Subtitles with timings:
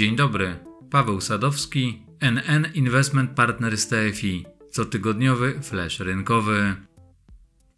[0.00, 0.56] Dzień dobry,
[0.90, 6.74] Paweł Sadowski, NN Investment Partners TFI, cotygodniowy flash rynkowy.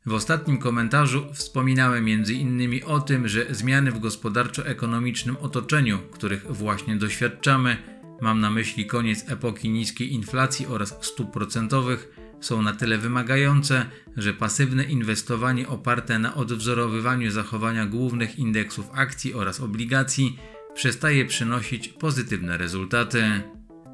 [0.06, 2.80] W ostatnim komentarzu wspominałem m.in.
[2.86, 7.76] o tym, że zmiany w gospodarczo-ekonomicznym otoczeniu, których właśnie doświadczamy,
[8.20, 12.08] mam na myśli koniec epoki niskiej inflacji oraz stóp procentowych,
[12.40, 13.86] są na tyle wymagające,
[14.16, 20.38] że pasywne inwestowanie oparte na odwzorowywaniu zachowania głównych indeksów akcji oraz obligacji
[20.74, 23.42] przestaje przynosić pozytywne rezultaty.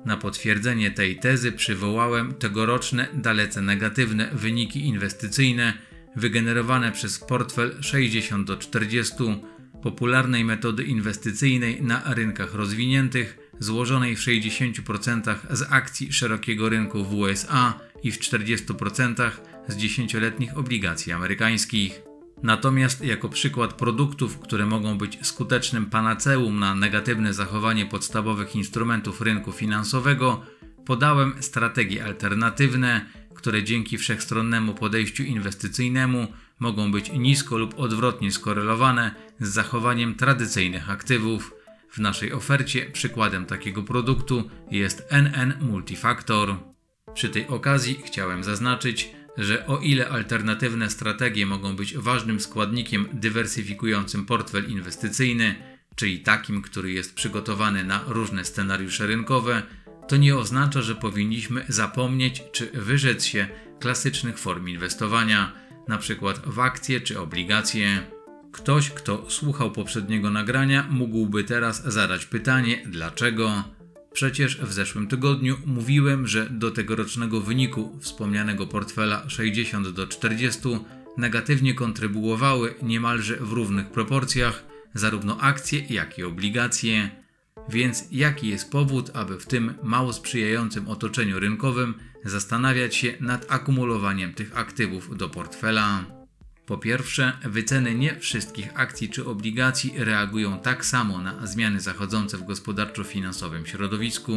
[0.04, 5.72] Na potwierdzenie tej tezy przywołałem tegoroczne, dalece negatywne wyniki inwestycyjne
[6.16, 9.14] wygenerowane przez portfel 60 do 40
[9.82, 17.80] popularnej metody inwestycyjnej na rynkach rozwiniętych, złożonej w 60% z akcji szerokiego rynku w USA
[18.02, 19.30] i w 40%
[19.68, 22.07] z dziesięcioletnich obligacji amerykańskich.
[22.42, 29.52] Natomiast jako przykład produktów, które mogą być skutecznym panaceum na negatywne zachowanie podstawowych instrumentów rynku
[29.52, 30.42] finansowego,
[30.86, 36.26] podałem strategie alternatywne, które dzięki wszechstronnemu podejściu inwestycyjnemu
[36.58, 41.54] mogą być nisko lub odwrotnie skorelowane z zachowaniem tradycyjnych aktywów.
[41.90, 46.56] W naszej ofercie przykładem takiego produktu jest NN Multifactor.
[47.14, 54.26] Przy tej okazji chciałem zaznaczyć, że o ile alternatywne strategie mogą być ważnym składnikiem dywersyfikującym
[54.26, 55.54] portfel inwestycyjny,
[55.94, 59.62] czyli takim, który jest przygotowany na różne scenariusze rynkowe,
[60.08, 63.48] to nie oznacza, że powinniśmy zapomnieć czy wyrzec się
[63.80, 65.52] klasycznych form inwestowania,
[65.88, 66.14] np.
[66.46, 68.02] w akcje czy obligacje.
[68.52, 73.64] Ktoś, kto słuchał poprzedniego nagrania, mógłby teraz zadać pytanie, dlaczego?
[74.12, 80.60] Przecież w zeszłym tygodniu mówiłem, że do tegorocznego wyniku wspomnianego portfela 60 do 40
[81.16, 84.64] negatywnie kontrybuowały niemalże w równych proporcjach
[84.94, 87.10] zarówno akcje, jak i obligacje.
[87.68, 91.94] Więc jaki jest powód, aby w tym mało sprzyjającym otoczeniu rynkowym
[92.24, 96.17] zastanawiać się nad akumulowaniem tych aktywów do portfela?
[96.68, 102.44] Po pierwsze, wyceny nie wszystkich akcji czy obligacji reagują tak samo na zmiany zachodzące w
[102.44, 104.32] gospodarczo-finansowym środowisku.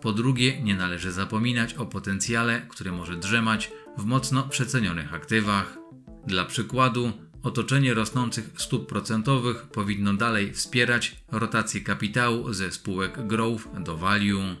[0.00, 5.78] Po drugie, nie należy zapominać o potencjale, który może drzemać w mocno przecenionych aktywach.
[6.26, 7.12] Dla przykładu,
[7.42, 14.56] otoczenie rosnących stóp procentowych powinno dalej wspierać rotację kapitału ze spółek growth do value.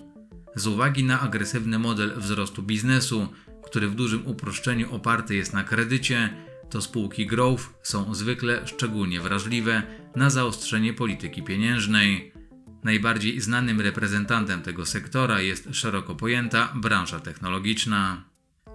[0.54, 3.28] Z uwagi na agresywny model wzrostu biznesu,
[3.64, 9.82] który w dużym uproszczeniu oparty jest na kredycie, to spółki growth są zwykle szczególnie wrażliwe
[10.16, 12.32] na zaostrzenie polityki pieniężnej.
[12.84, 18.24] Najbardziej znanym reprezentantem tego sektora jest szeroko pojęta branża technologiczna.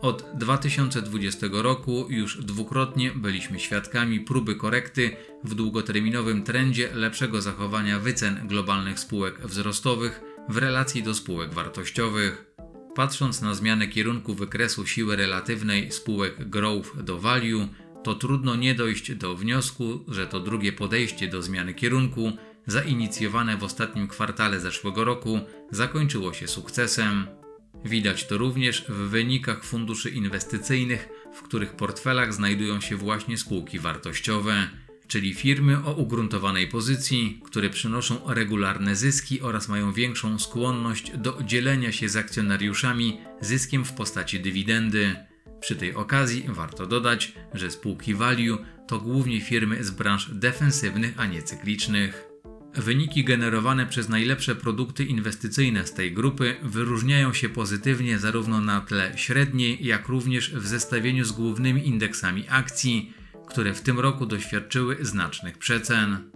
[0.02, 8.48] Od 2020 roku już dwukrotnie byliśmy świadkami próby korekty w długoterminowym trendzie lepszego zachowania wycen
[8.48, 12.53] globalnych spółek wzrostowych w relacji do spółek wartościowych.
[12.96, 17.68] Patrząc na zmianę kierunku wykresu siły relatywnej spółek growth do value,
[18.04, 22.32] to trudno nie dojść do wniosku, że to drugie podejście do zmiany kierunku,
[22.68, 25.40] zainicjowane w ostatnim kwartale zeszłego roku,
[25.72, 27.28] zakończyło się sukcesem.
[27.86, 34.70] Widać to również w wynikach funduszy inwestycyjnych, w których portfelach znajdują się właśnie spółki wartościowe,
[35.08, 41.92] czyli firmy o ugruntowanej pozycji, które przynoszą regularne zyski oraz mają większą skłonność do dzielenia
[41.92, 45.16] się z akcjonariuszami zyskiem w postaci dywidendy.
[45.60, 51.26] Przy tej okazji warto dodać, że spółki value to głównie firmy z branż defensywnych, a
[51.26, 52.34] nie cyklicznych.
[52.76, 59.12] Wyniki generowane przez najlepsze produkty inwestycyjne z tej grupy wyróżniają się pozytywnie zarówno na tle
[59.16, 63.14] średniej, jak również w zestawieniu z głównymi indeksami akcji,
[63.54, 66.32] które w tym roku doświadczyły znacznych przecen.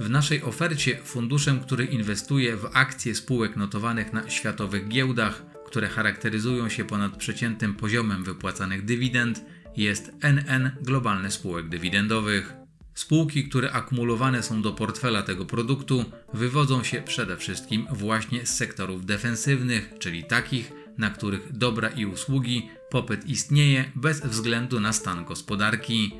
[0.00, 6.68] W naszej ofercie funduszem, który inwestuje w akcje spółek notowanych na światowych giełdach, które charakteryzują
[6.68, 9.44] się ponad przeciętnym poziomem wypłacanych dywidend,
[9.76, 12.52] jest NN globalny spółek dywidendowych.
[12.94, 19.06] Spółki, które akumulowane są do portfela tego produktu, wywodzą się przede wszystkim właśnie z sektorów
[19.06, 26.12] defensywnych, czyli takich, na których dobra i usługi popyt istnieje bez względu na stan gospodarki.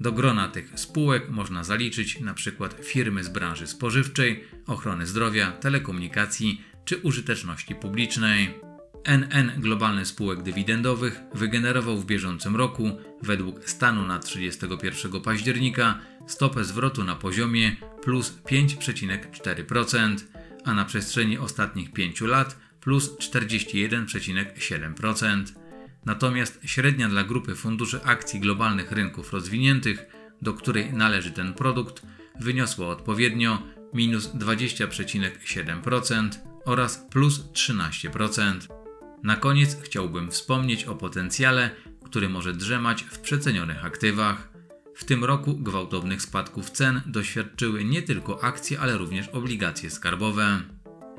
[0.00, 2.68] Do grona tych spółek można zaliczyć np.
[2.82, 8.54] firmy z branży spożywczej, ochrony zdrowia, telekomunikacji czy użyteczności publicznej.
[9.04, 17.04] NN globalny spółek dywidendowych wygenerował w bieżącym roku, według stanu na 31 października, stopę zwrotu
[17.04, 20.16] na poziomie plus 5,4%,
[20.64, 25.65] a na przestrzeni ostatnich 5 lat plus 41,7%.
[26.06, 30.06] Natomiast średnia dla grupy funduszy akcji globalnych rynków rozwiniętych,
[30.42, 32.02] do której należy ten produkt,
[32.40, 33.62] wyniosła odpowiednio
[33.94, 36.28] minus 20,7%
[36.64, 38.58] oraz plus 13%.
[39.22, 41.70] Na koniec chciałbym wspomnieć o potencjale,
[42.04, 44.48] który może drzemać w przecenionych aktywach.
[44.94, 50.62] W tym roku gwałtownych spadków cen doświadczyły nie tylko akcje, ale również obligacje skarbowe.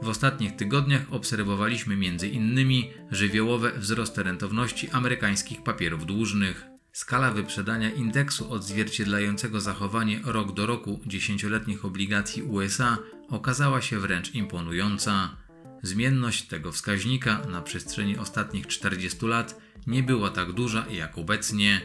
[0.01, 2.83] W ostatnich tygodniach obserwowaliśmy m.in.
[3.11, 6.65] żywiołowe wzrosty rentowności amerykańskich papierów dłużnych.
[6.91, 12.97] Skala wyprzedania indeksu odzwierciedlającego zachowanie rok do roku dziesięcioletnich obligacji USA
[13.29, 15.37] okazała się wręcz imponująca.
[15.83, 21.81] Zmienność tego wskaźnika na przestrzeni ostatnich 40 lat nie była tak duża jak obecnie.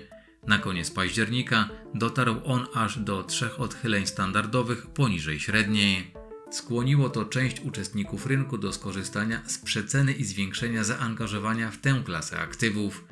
[0.47, 6.22] Na koniec października dotarł on aż do trzech odchyleń standardowych poniżej średniej.
[6.53, 12.39] Skłoniło to część uczestników rynku do skorzystania z przeceny i zwiększenia zaangażowania w tę klasę
[12.39, 13.05] aktywów.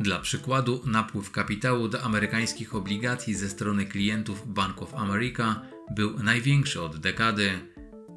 [0.00, 5.60] Dla przykładu, napływ kapitału do amerykańskich obligacji ze strony klientów Bank of America
[5.96, 7.50] był największy od dekady.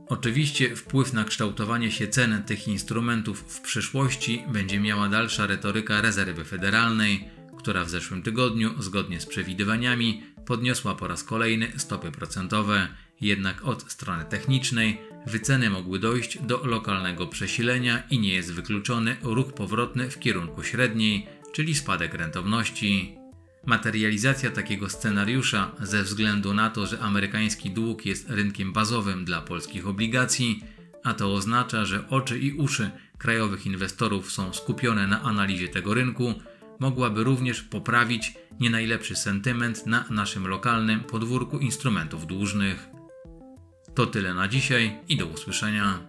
[0.08, 6.44] Oczywiście wpływ na kształtowanie się cen tych instrumentów w przyszłości będzie miała dalsza retoryka rezerwy
[6.44, 12.88] federalnej, która w zeszłym tygodniu, zgodnie z przewidywaniami, podniosła po raz kolejny stopy procentowe.
[13.22, 19.54] Jednak od strony technicznej wyceny mogły dojść do lokalnego przesilenia i nie jest wykluczony ruch
[19.54, 23.16] powrotny w kierunku średniej, czyli spadek rentowności.
[23.66, 29.88] Materializacja takiego scenariusza ze względu na to, że amerykański dług jest rynkiem bazowym dla polskich
[29.88, 30.64] obligacji,
[31.04, 36.34] a to oznacza, że oczy i uszy krajowych inwestorów są skupione na analizie tego rynku,
[36.80, 43.01] mogłaby również poprawić nie najlepszy sentyment na naszym lokalnym podwórku instrumentów dłużnych.
[43.94, 46.00] To tyle na dzisiaj i do usłyszenia.